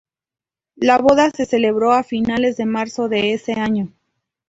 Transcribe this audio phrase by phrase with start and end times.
[0.77, 3.93] La boda se celebró a fines de marzo de ese año.